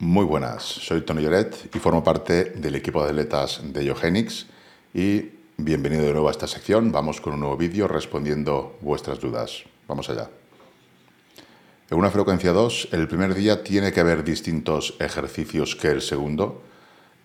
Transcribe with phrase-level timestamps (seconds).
[0.00, 4.46] Muy buenas, soy Tony Lloret y formo parte del equipo de atletas de Yogenix
[4.92, 6.90] y bienvenido de nuevo a esta sección.
[6.90, 9.62] Vamos con un nuevo vídeo respondiendo vuestras dudas.
[9.86, 10.28] Vamos allá.
[11.88, 16.60] En una frecuencia 2, el primer día tiene que haber distintos ejercicios que el segundo.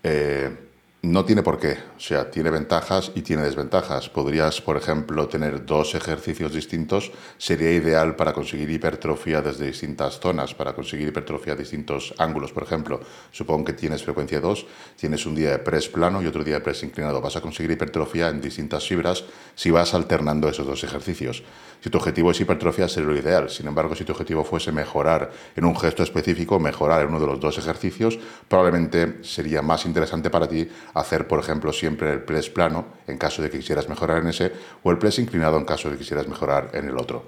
[0.04, 0.69] Eh,
[1.02, 4.10] no tiene por qué, o sea, tiene ventajas y tiene desventajas.
[4.10, 10.54] Podrías, por ejemplo, tener dos ejercicios distintos, sería ideal para conseguir hipertrofia desde distintas zonas,
[10.54, 13.00] para conseguir hipertrofia a distintos ángulos, por ejemplo.
[13.32, 14.66] Supongo que tienes frecuencia 2,
[14.98, 17.22] tienes un día de press plano y otro día de press inclinado.
[17.22, 19.24] Vas a conseguir hipertrofia en distintas fibras
[19.56, 21.44] si vas alternando esos dos ejercicios.
[21.82, 23.50] Si tu objetivo es hipertrofia, sería lo ideal.
[23.50, 27.28] Sin embargo, si tu objetivo fuese mejorar en un gesto específico, mejorar en uno de
[27.28, 32.50] los dos ejercicios, probablemente sería más interesante para ti hacer, por ejemplo, siempre el press
[32.50, 34.52] plano en caso de que quisieras mejorar en ese,
[34.84, 37.26] o el press inclinado en caso de que quisieras mejorar en el otro.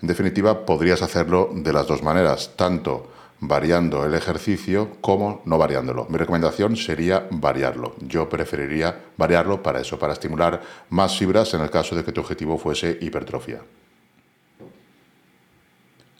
[0.00, 6.06] En definitiva, podrías hacerlo de las dos maneras, tanto variando el ejercicio como no variándolo.
[6.08, 7.94] Mi recomendación sería variarlo.
[8.00, 12.20] Yo preferiría variarlo para eso, para estimular más fibras en el caso de que tu
[12.20, 13.62] objetivo fuese hipertrofia.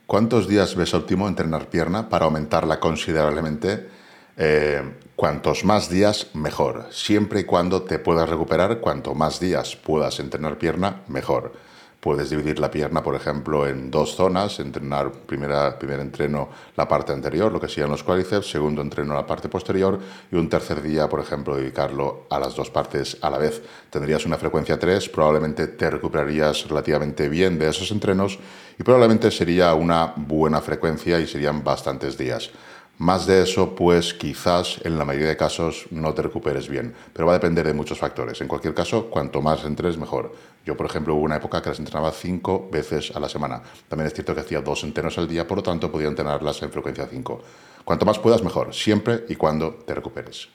[0.06, 3.97] ¿Cuántos días ves óptimo entrenar pierna para aumentarla considerablemente?
[4.40, 4.80] Eh,
[5.16, 6.86] cuantos más días, mejor.
[6.92, 11.52] Siempre y cuando te puedas recuperar, cuanto más días puedas entrenar pierna, mejor.
[11.98, 17.12] Puedes dividir la pierna, por ejemplo, en dos zonas, entrenar primera, primer entreno la parte
[17.12, 19.98] anterior, lo que serían los cuádriceps, segundo entreno la parte posterior
[20.30, 23.60] y un tercer día, por ejemplo, dedicarlo a las dos partes a la vez.
[23.90, 28.38] Tendrías una frecuencia 3, probablemente te recuperarías relativamente bien de esos entrenos
[28.78, 32.52] y probablemente sería una buena frecuencia y serían bastantes días.
[32.98, 37.26] Más de eso, pues quizás en la mayoría de casos no te recuperes bien, pero
[37.26, 38.40] va a depender de muchos factores.
[38.40, 40.34] En cualquier caso, cuanto más entres, mejor.
[40.66, 43.62] Yo, por ejemplo, hubo una época que las entrenaba cinco veces a la semana.
[43.88, 46.72] También es cierto que hacía dos entrenos al día, por lo tanto podía entrenarlas en
[46.72, 47.40] frecuencia 5.
[47.84, 50.48] Cuanto más puedas, mejor, siempre y cuando te recuperes.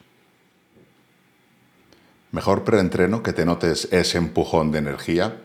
[2.30, 5.38] Mejor preentreno que te notes ese empujón de energía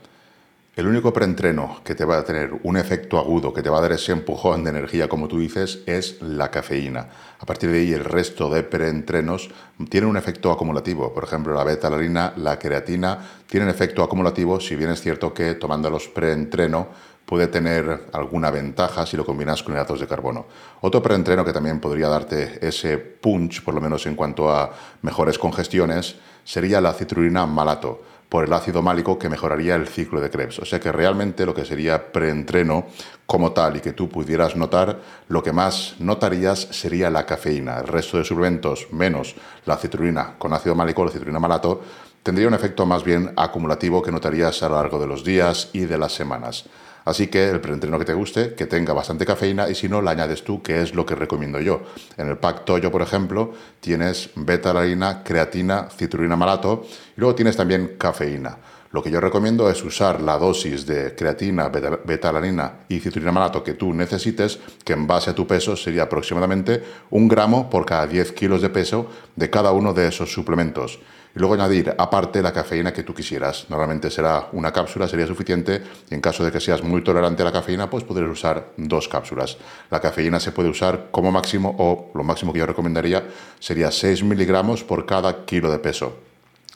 [0.79, 3.81] el único preentreno que te va a tener un efecto agudo, que te va a
[3.81, 7.09] dar ese empujón de energía, como tú dices, es la cafeína.
[7.37, 9.49] A partir de ahí, el resto de preentrenos
[9.89, 11.13] tienen un efecto acumulativo.
[11.13, 16.07] Por ejemplo, la beta-alanina, la creatina, tienen efecto acumulativo, si bien es cierto que tomándolos
[16.07, 16.87] preentreno
[17.25, 20.45] puede tener alguna ventaja si lo combinas con hidratos de carbono.
[20.79, 25.37] Otro preentreno que también podría darte ese punch, por lo menos en cuanto a mejores
[25.37, 26.15] congestiones,
[26.45, 30.59] sería la citrulina malato por el ácido málico que mejoraría el ciclo de Krebs.
[30.59, 32.85] O sea que realmente lo que sería preentreno
[33.25, 37.79] como tal y que tú pudieras notar, lo que más notarías sería la cafeína.
[37.79, 39.35] El resto de suplementos, menos
[39.65, 41.81] la citrulina con ácido málico, la citrulina malato,
[42.21, 45.81] tendría un efecto más bien acumulativo que notarías a lo largo de los días y
[45.81, 46.65] de las semanas.
[47.05, 50.11] Así que el preentreno que te guste, que tenga bastante cafeína y si no, la
[50.11, 51.81] añades tú, que es lo que recomiendo yo.
[52.17, 57.95] En el pack Toyo, por ejemplo, tienes beta-alanina, creatina, citrulina malato y luego tienes también
[57.97, 58.57] cafeína.
[58.91, 63.75] Lo que yo recomiendo es usar la dosis de creatina, beta-alanina y citrulina malato que
[63.75, 68.31] tú necesites, que en base a tu peso sería aproximadamente un gramo por cada 10
[68.31, 70.99] kilos de peso de cada uno de esos suplementos
[71.35, 73.65] y luego añadir aparte la cafeína que tú quisieras.
[73.69, 77.45] Normalmente será una cápsula, sería suficiente y en caso de que seas muy tolerante a
[77.45, 79.57] la cafeína, pues podrías usar dos cápsulas.
[79.91, 83.23] La cafeína se puede usar como máximo o lo máximo que yo recomendaría
[83.59, 86.17] sería 6 miligramos por cada kilo de peso.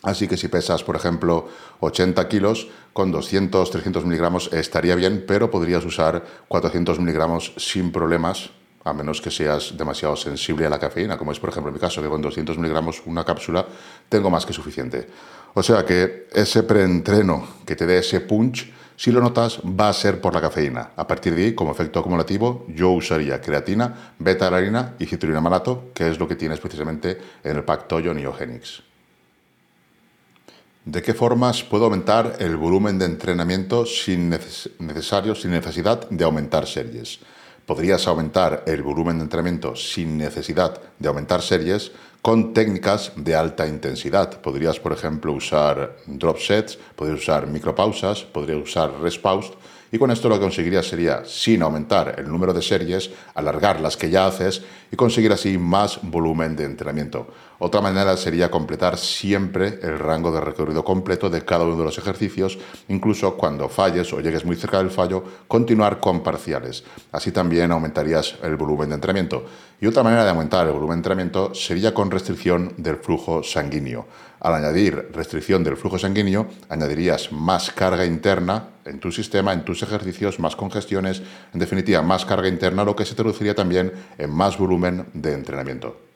[0.04, 1.48] Así que si pesas, por ejemplo,
[1.80, 8.52] 80 kilos, con 200, 300 miligramos estaría bien, pero podrías usar 400 miligramos sin problemas
[8.84, 11.80] a menos que seas demasiado sensible a la cafeína, como es por ejemplo en mi
[11.80, 13.66] caso, que con 200 miligramos una cápsula
[14.10, 15.08] tengo más que suficiente.
[15.54, 19.94] O sea que ese preentreno que te dé ese punch Si lo notas, va a
[19.94, 20.92] ser por la cafeína.
[20.96, 26.10] A partir de ahí, como efecto acumulativo, yo usaría creatina, beta-alanina y citrulina malato, que
[26.10, 28.84] es lo que tienes precisamente en el pack Toyo Neogenics.
[30.86, 37.20] ¿De qué formas puedo aumentar el volumen de entrenamiento sin, sin necesidad de aumentar series?
[37.66, 43.68] Podrías aumentar el volumen de entrenamiento sin necesidad de aumentar series con técnicas de alta
[43.68, 44.42] intensidad.
[44.42, 49.24] Podrías, por ejemplo, usar drop sets, podrías usar micropausas, podrías usar rest
[49.94, 53.96] y con esto lo que conseguirías sería, sin aumentar el número de series, alargar las
[53.96, 57.28] que ya haces y conseguir así más volumen de entrenamiento.
[57.66, 61.98] Otra manera sería completar siempre el rango de recorrido completo de cada uno de los
[61.98, 66.84] ejercicios, incluso cuando falles o llegues muy cerca del fallo, continuar con parciales.
[67.14, 69.46] Así también aumentarías el volumen de entrenamiento.
[69.80, 74.08] Y otra manera de aumentar el volumen de entrenamiento sería con restricción del flujo sanguíneo.
[74.42, 79.82] Al añadir restricción del flujo sanguíneo, añadirías más carga interna en tu sistema, en tus
[79.84, 81.22] ejercicios, más congestiones,
[81.54, 86.13] en definitiva, más carga interna, lo que se traduciría también en más volumen de entrenamiento.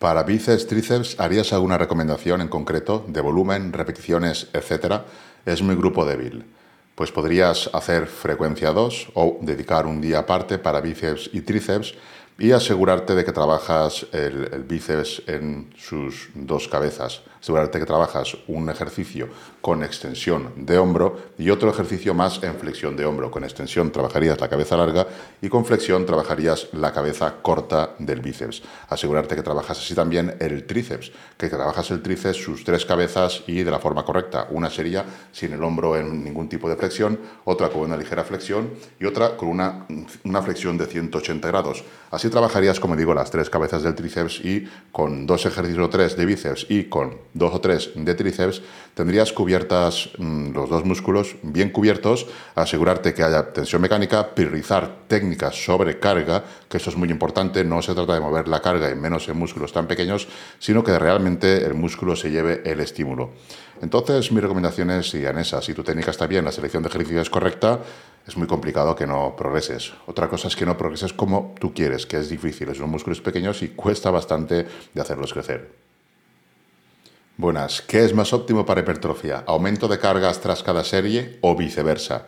[0.00, 5.04] Para bíceps, tríceps, ¿harías alguna recomendación en concreto de volumen, repeticiones, etcétera?
[5.44, 6.46] Es mi grupo débil.
[6.94, 11.96] Pues podrías hacer frecuencia 2 o dedicar un día aparte para bíceps y tríceps
[12.40, 17.20] y asegurarte de que trabajas el, bíceps en sus dos cabezas.
[17.38, 19.28] Asegurarte que trabajas un ejercicio
[19.60, 23.30] con extensión de hombro y otro ejercicio más en flexión de hombro.
[23.30, 25.06] Con extensión trabajarías la cabeza larga
[25.42, 28.62] y con flexión trabajarías la cabeza corta del bíceps.
[28.88, 33.62] Asegurarte que trabajas así también el tríceps, que trabajas el tríceps sus tres cabezas y
[33.62, 34.48] de la forma correcta.
[34.50, 38.70] Una sería sin el hombro en ningún tipo de flexión, otra con una ligera flexión
[38.98, 39.86] y otra con una,
[40.24, 41.84] una flexión de 180 grados.
[42.10, 46.16] Así trabajarías, como digo, las tres cabezas del tríceps y con dos ejercicios o tres
[46.16, 48.62] de bíceps y con dos o tres de tríceps,
[48.94, 55.62] tendrías cubiertas mm, los dos músculos bien cubiertos, asegurarte que haya tensión mecánica, priorizar técnicas
[55.64, 58.94] sobre carga, que eso es muy importante, no se trata de mover la carga y
[58.94, 60.28] menos en músculos tan pequeños,
[60.58, 63.30] sino que realmente el músculo se lleve el estímulo.
[63.82, 65.62] Entonces, mi recomendación es sigan esa.
[65.62, 67.80] Si tu técnica está bien, la selección de ejercicios es correcta,
[68.26, 69.92] es muy complicado que no progreses.
[70.06, 72.74] Otra cosa es que no progreses como tú quieres, que es difícil.
[72.74, 75.70] Son músculos pequeños y cuesta bastante de hacerlos crecer.
[77.38, 79.44] Buenas, ¿qué es más óptimo para hipertrofia?
[79.46, 82.26] ¿Aumento de cargas tras cada serie o viceversa?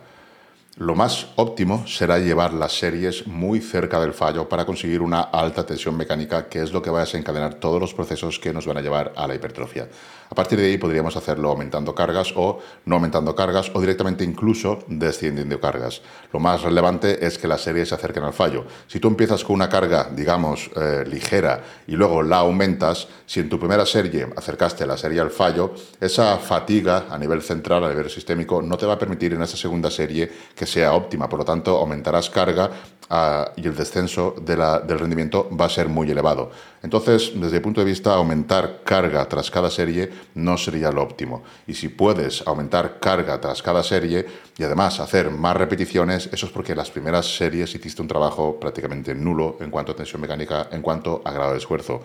[0.77, 5.67] Lo más óptimo será llevar las series muy cerca del fallo para conseguir una alta
[5.67, 8.77] tensión mecánica, que es lo que va a desencadenar todos los procesos que nos van
[8.77, 9.87] a llevar a la hipertrofia.
[10.31, 14.79] A partir de ahí podríamos hacerlo aumentando cargas o no aumentando cargas o directamente incluso
[14.87, 16.01] descendiendo cargas.
[16.31, 18.65] Lo más relevante es que las series se acerquen al fallo.
[18.87, 23.49] Si tú empiezas con una carga, digamos, eh, ligera y luego la aumentas, si en
[23.49, 28.09] tu primera serie acercaste la serie al fallo, esa fatiga a nivel central, a nivel
[28.09, 31.29] sistémico, no te va a permitir en esa segunda serie que sea óptima.
[31.29, 32.69] Por lo tanto, aumentarás carga
[33.09, 36.51] ah, y el descenso del rendimiento va a ser muy elevado.
[36.81, 41.43] Entonces, desde el punto de vista, aumentar carga tras cada serie no sería lo óptimo.
[41.67, 44.25] Y si puedes aumentar carga tras cada serie
[44.57, 49.15] y además hacer más repeticiones, eso es porque las primeras series hiciste un trabajo prácticamente
[49.15, 52.01] nulo en cuanto a tensión mecánica, en cuanto a grado de esfuerzo.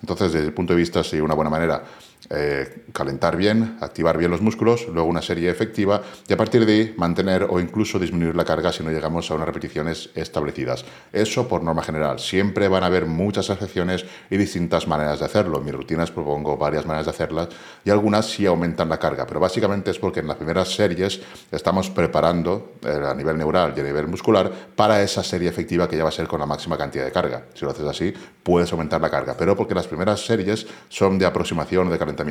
[0.00, 1.84] Entonces, desde el punto de vista, sería una buena manera
[2.34, 6.72] eh, calentar bien, activar bien los músculos, luego una serie efectiva y a partir de
[6.72, 10.86] ahí mantener o incluso disminuir la carga si no llegamos a unas repeticiones establecidas.
[11.12, 12.20] Eso por norma general.
[12.20, 15.58] Siempre van a haber muchas excepciones y distintas maneras de hacerlo.
[15.58, 17.48] En mis rutinas propongo varias maneras de hacerlas
[17.84, 21.90] y algunas sí aumentan la carga, pero básicamente es porque en las primeras series estamos
[21.90, 26.02] preparando eh, a nivel neural y a nivel muscular para esa serie efectiva que ya
[26.02, 27.44] va a ser con la máxima cantidad de carga.
[27.52, 31.26] Si lo haces así, puedes aumentar la carga, pero porque las primeras series son de
[31.26, 32.21] aproximación de calentamiento.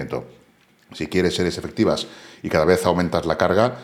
[0.93, 2.07] Si quieres series efectivas
[2.43, 3.77] y cada vez aumentas la carga,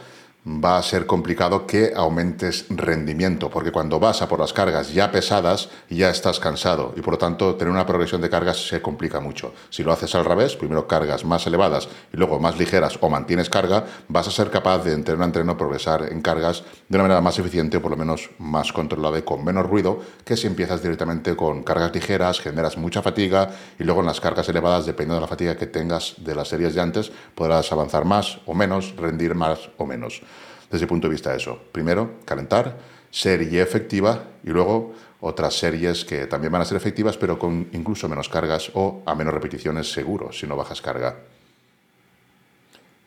[0.47, 5.11] va a ser complicado que aumentes rendimiento, porque cuando vas a por las cargas ya
[5.11, 9.19] pesadas, ya estás cansado y por lo tanto tener una progresión de cargas se complica
[9.19, 9.53] mucho.
[9.69, 13.49] Si lo haces al revés, primero cargas más elevadas y luego más ligeras o mantienes
[13.49, 17.21] carga, vas a ser capaz de entreno a entreno progresar en cargas de una manera
[17.21, 20.81] más eficiente o por lo menos más controlada y con menos ruido que si empiezas
[20.81, 25.21] directamente con cargas ligeras, generas mucha fatiga y luego en las cargas elevadas, dependiendo de
[25.21, 29.35] la fatiga que tengas de las series de antes, podrás avanzar más o menos, rendir
[29.35, 30.21] más o menos
[30.69, 31.59] desde el punto de vista de eso.
[31.71, 32.77] Primero, calentar,
[33.11, 38.07] serie efectiva y luego otras series que también van a ser efectivas, pero con incluso
[38.07, 41.15] menos cargas o a menos repeticiones seguro, si no bajas carga.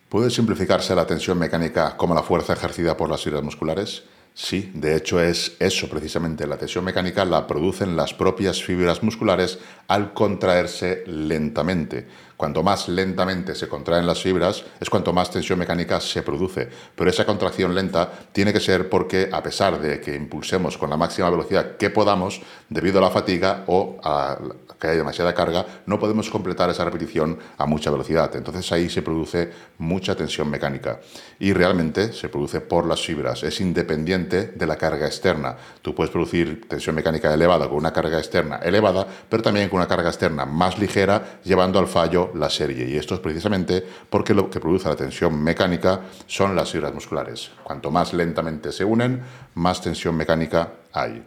[0.09, 4.03] ¿Puede simplificarse la tensión mecánica como la fuerza ejercida por las fibras musculares?
[4.35, 6.47] Sí, de hecho es eso precisamente.
[6.47, 12.09] La tensión mecánica la producen las propias fibras musculares al contraerse lentamente.
[12.41, 16.71] Cuanto más lentamente se contraen las fibras, es cuanto más tensión mecánica se produce.
[16.97, 20.97] Pero esa contracción lenta tiene que ser porque, a pesar de que impulsemos con la
[20.97, 24.39] máxima velocidad que podamos, debido a la fatiga o a
[24.81, 28.35] que hay demasiada carga, no podemos completar esa repetición a mucha velocidad.
[28.35, 31.01] Entonces ahí se produce mucha tensión mecánica.
[31.39, 33.43] Y realmente se produce por las fibras.
[33.43, 35.57] Es independiente de la carga externa.
[35.83, 39.89] Tú puedes producir tensión mecánica elevada con una carga externa elevada, pero también con una
[39.89, 42.89] carga externa más ligera, llevando al fallo la serie.
[42.89, 47.51] Y esto es precisamente porque lo que produce la tensión mecánica son las fibras musculares.
[47.63, 49.23] Cuanto más lentamente se unen,
[49.55, 51.25] más tensión mecánica hay.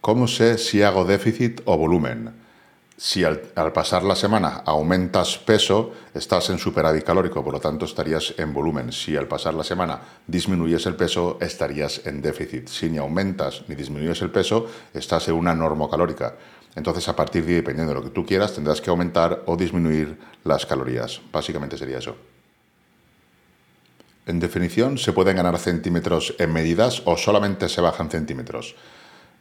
[0.00, 2.46] ¿Cómo sé si hago déficit o volumen?
[2.98, 3.40] Si al,
[3.74, 8.90] pasar la semana aumentas peso, estás en superávit calórico, por lo tanto estarías en volumen.
[8.90, 12.68] Si al pasar la semana disminuyes el peso, estarías en déficit.
[12.68, 16.36] Si ni aumentas ni disminuyes el peso, estás en una normocalórica.
[16.76, 19.56] Entonces, a partir de ahí, dependiendo de lo que tú quieras, tendrás que aumentar o
[19.56, 21.20] disminuir las calorías.
[21.32, 22.16] Básicamente sería eso.
[24.26, 28.76] En definición, ¿se pueden ganar centímetros en medidas o solamente se bajan centímetros?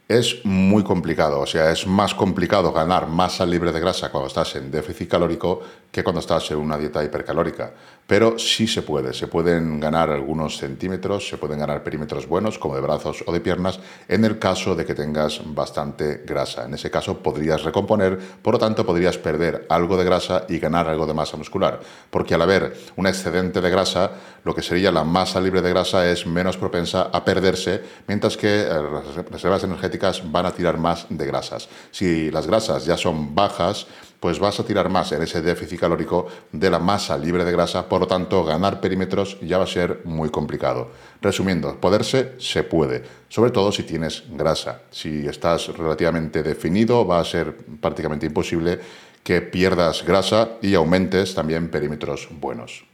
[0.07, 4.55] Es muy complicado, o sea, es más complicado ganar masa libre de grasa cuando estás
[4.55, 7.73] en déficit calórico que cuando estás en una dieta hipercalórica.
[8.05, 12.75] Pero sí se puede, se pueden ganar algunos centímetros, se pueden ganar perímetros buenos, como
[12.75, 16.65] de brazos o de piernas, en el caso de que tengas bastante grasa.
[16.65, 20.87] En ese caso podrías recomponer, por lo tanto podrías perder algo de grasa y ganar
[20.87, 21.79] algo de masa muscular.
[22.11, 24.11] Porque al haber un excedente de grasa,
[24.43, 28.67] lo que sería la masa libre de grasa es menos propensa a perderse, mientras que
[28.67, 29.94] las reservas energéticas
[30.31, 31.69] van a tirar más de grasas.
[31.91, 33.87] Si las grasas ya son bajas,
[34.19, 37.87] pues vas a tirar más en ese déficit calórico de la masa libre de grasa,
[37.87, 40.89] por lo tanto ganar perímetros ya va a ser muy complicado.
[41.21, 44.81] Resumiendo, poderse se puede, sobre todo si tienes grasa.
[44.89, 48.79] Si estás relativamente definido, va a ser prácticamente imposible
[49.23, 52.85] que pierdas grasa y aumentes también perímetros buenos.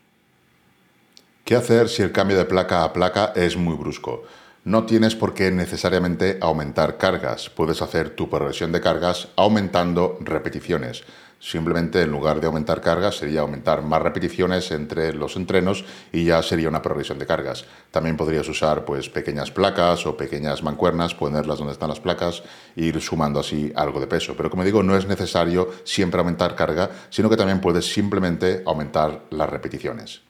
[1.46, 4.24] ¿Qué hacer si el cambio de placa a placa es muy brusco?
[4.64, 11.04] No tienes por qué necesariamente aumentar cargas, puedes hacer tu progresión de cargas aumentando repeticiones.
[11.40, 16.44] Simplemente en lugar de aumentar cargas sería aumentar más repeticiones entre los entrenos y ya
[16.44, 17.66] sería una progresión de cargas.
[17.90, 22.44] También podrías usar pues pequeñas placas o pequeñas mancuernas, ponerlas donde están las placas
[22.76, 24.36] e ir sumando así algo de peso.
[24.38, 29.24] Pero como digo, no es necesario siempre aumentar carga, sino que también puedes simplemente aumentar
[29.32, 30.22] las repeticiones.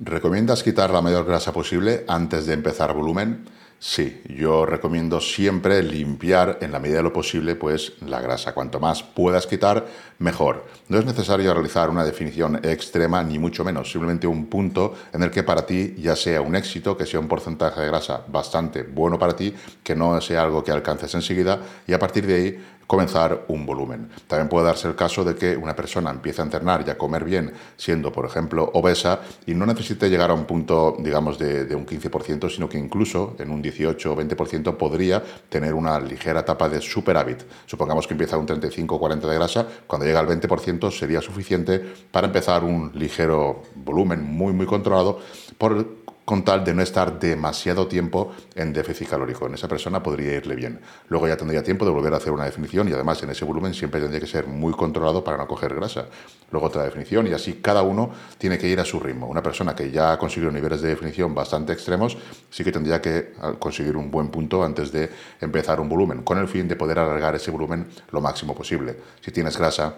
[0.00, 3.44] ¿Recomiendas quitar la mayor grasa posible antes de empezar volumen?
[3.80, 8.54] Sí, yo recomiendo siempre limpiar en la medida de lo posible pues la grasa.
[8.54, 9.86] Cuanto más puedas quitar,
[10.20, 10.66] mejor.
[10.88, 15.32] No es necesario realizar una definición extrema ni mucho menos, simplemente un punto en el
[15.32, 19.18] que para ti ya sea un éxito, que sea un porcentaje de grasa bastante bueno
[19.18, 19.52] para ti,
[19.82, 24.08] que no sea algo que alcances enseguida y a partir de ahí comenzar un volumen.
[24.26, 27.22] También puede darse el caso de que una persona empiece a entrenar y a comer
[27.22, 31.84] bien, siendo, por ejemplo, obesa, y no necesite llegar a un punto, digamos, de, un
[31.84, 36.80] 15%, sino que incluso en un 18 o 20% podría tener una ligera etapa de
[36.80, 37.42] superávit.
[37.66, 41.78] Supongamos que empieza un 35 o 40 de grasa, cuando llega al 20% sería suficiente
[42.10, 45.20] para empezar un ligero volumen muy, muy controlado
[45.58, 49.46] por con tal de no estar demasiado tiempo en déficit calórico.
[49.46, 50.78] En esa persona podría irle bien.
[51.08, 53.72] Luego ya tendría tiempo de volver a hacer una definición y además en ese volumen
[53.72, 56.04] siempre tendría que ser muy controlado para no coger grasa.
[56.50, 59.26] Luego otra definición y así cada uno tiene que ir a su ritmo.
[59.26, 62.18] Una persona que ya ha conseguido niveles de definición bastante extremos
[62.50, 65.08] sí que tendría que ah, conseguir un buen punto antes de
[65.40, 68.96] empezar un volumen, con el fin de poder alargar ese volumen lo máximo posible.
[69.22, 69.94] Si tienes grasa,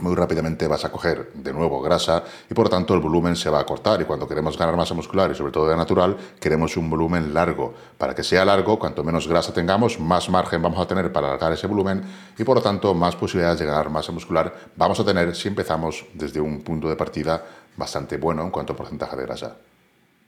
[0.00, 3.48] muy rápidamente vas a coger de nuevo grasa y por lo tanto el volumen se
[3.48, 6.76] va a cortar y cuando queremos ganar masa muscular y sobre todo de natural queremos
[6.76, 7.72] un volumen largo.
[7.96, 11.52] Para que sea largo, cuanto menos grasa tengamos, más margen vamos a tener para alargar
[11.52, 12.02] ese volumen
[12.36, 16.04] y por lo tanto más posibilidades de ganar masa muscular vamos a tener si empezamos
[16.12, 17.42] desde un punto de partida
[17.76, 19.56] bastante bueno en cuanto a porcentaje de grasa.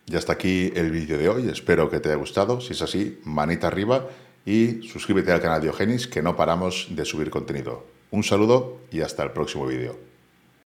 [0.07, 3.21] Y hasta aquí el vídeo de hoy, espero que te haya gustado, si es así,
[3.25, 4.07] manita arriba
[4.47, 7.98] y suscríbete al canal de Diogenis que no paramos de subir contenido.
[8.11, 10.08] Un saludo y hasta el próximo vídeo.